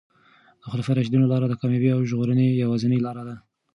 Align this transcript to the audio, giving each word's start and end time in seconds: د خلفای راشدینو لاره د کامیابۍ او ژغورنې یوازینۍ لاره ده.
د 0.61 0.63
خلفای 0.71 0.95
راشدینو 0.97 1.29
لاره 1.31 1.47
د 1.49 1.53
کامیابۍ 1.61 1.89
او 1.93 2.01
ژغورنې 2.09 2.47
یوازینۍ 2.63 2.99
لاره 3.05 3.23
ده. 3.27 3.35